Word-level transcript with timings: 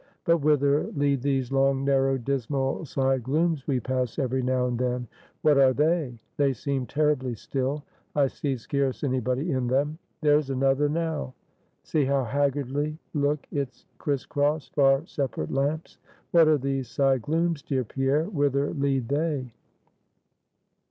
But 0.25 0.39
whither 0.39 0.87
lead 0.95 1.21
these 1.21 1.51
long, 1.51 1.85
narrow, 1.85 2.17
dismal 2.17 2.85
side 2.85 3.21
glooms 3.21 3.67
we 3.67 3.79
pass 3.79 4.17
every 4.17 4.41
now 4.41 4.65
and 4.65 4.79
then? 4.79 5.07
What 5.43 5.59
are 5.59 5.73
they? 5.73 6.17
They 6.37 6.53
seem 6.53 6.87
terribly 6.87 7.35
still. 7.35 7.83
I 8.15 8.25
see 8.25 8.57
scarce 8.57 9.03
any 9.03 9.19
body 9.19 9.51
in 9.51 9.67
them; 9.67 9.99
there's 10.21 10.49
another, 10.49 10.89
now. 10.89 11.35
See 11.83 12.03
how 12.05 12.23
haggardly 12.23 12.97
look 13.13 13.45
its 13.51 13.85
criss 13.99 14.25
cross, 14.25 14.69
far 14.69 15.05
separate 15.05 15.51
lamps. 15.51 15.99
What 16.31 16.47
are 16.47 16.57
these 16.57 16.87
side 16.89 17.21
glooms, 17.21 17.61
dear 17.61 17.83
Pierre; 17.83 18.23
whither 18.25 18.73
lead 18.73 19.07
they?" 19.07 19.53